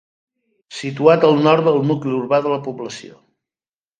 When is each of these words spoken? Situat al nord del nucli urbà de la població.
Situat 0.77 1.27
al 1.27 1.37
nord 1.49 1.67
del 1.69 1.77
nucli 1.91 2.15
urbà 2.21 2.39
de 2.45 2.53
la 2.57 2.61
població. 2.71 3.13